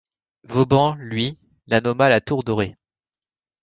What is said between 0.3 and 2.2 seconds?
Vauban, lui, la nomma